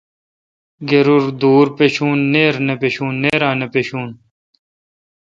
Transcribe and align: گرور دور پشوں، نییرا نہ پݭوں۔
گرور 0.89 1.23
دور 1.41 1.67
پشوں، 1.77 2.13
نییرا 3.11 3.49
نہ 3.59 3.65
پݭوں۔ 3.71 4.07